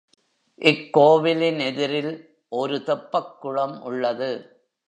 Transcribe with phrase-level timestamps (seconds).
[0.61, 2.13] இக் கோவிலின் எதிரில்
[2.49, 4.31] ஒரு தெப்பக் குளம் உள்ளது.